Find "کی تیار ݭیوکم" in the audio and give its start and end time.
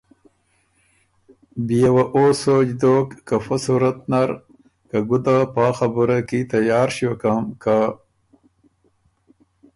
6.27-7.41